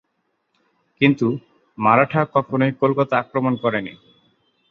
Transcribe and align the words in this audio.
কিন্তু 1.01 1.27
মারাঠারা 1.77 2.31
কখনই 2.35 2.71
কলকাতা 2.81 3.13
আক্রমণ 3.17 3.53
করেনি। 3.55 3.93